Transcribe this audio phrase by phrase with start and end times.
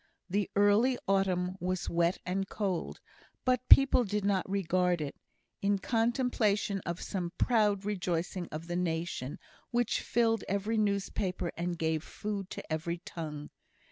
[0.27, 2.99] The early autumn was wet and cold,
[3.45, 5.15] but people did not regard it,
[5.61, 9.37] in contemplation of some proud rejoicing of the nation,
[9.69, 13.51] which filled every newspaper and gave food to every tongue.